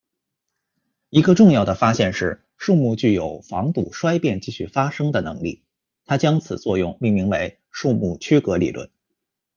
[1.11, 5.63] 一个重要的发现是树木具有防堵衰变继续发生的能力，
[6.05, 8.89] 他将此作用命名为树木区隔理论。